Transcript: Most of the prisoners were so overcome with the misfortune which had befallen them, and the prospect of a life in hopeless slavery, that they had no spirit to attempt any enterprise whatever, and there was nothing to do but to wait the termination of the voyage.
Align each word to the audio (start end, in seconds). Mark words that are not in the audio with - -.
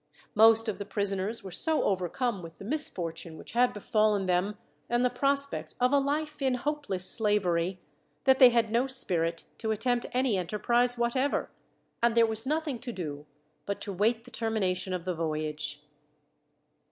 Most 0.33 0.67
of 0.67 0.79
the 0.79 0.85
prisoners 0.85 1.43
were 1.43 1.51
so 1.51 1.83
overcome 1.83 2.41
with 2.41 2.57
the 2.57 2.65
misfortune 2.65 3.37
which 3.37 3.51
had 3.51 3.71
befallen 3.71 4.25
them, 4.25 4.57
and 4.89 5.05
the 5.05 5.11
prospect 5.11 5.75
of 5.79 5.93
a 5.93 5.99
life 5.99 6.41
in 6.41 6.55
hopeless 6.55 7.07
slavery, 7.07 7.79
that 8.23 8.39
they 8.39 8.49
had 8.49 8.71
no 8.71 8.87
spirit 8.87 9.43
to 9.59 9.69
attempt 9.69 10.07
any 10.11 10.39
enterprise 10.39 10.97
whatever, 10.97 11.51
and 12.01 12.15
there 12.15 12.25
was 12.25 12.47
nothing 12.47 12.79
to 12.79 12.91
do 12.91 13.27
but 13.67 13.79
to 13.81 13.93
wait 13.93 14.25
the 14.25 14.31
termination 14.31 14.91
of 14.91 15.05
the 15.05 15.13
voyage. 15.13 15.83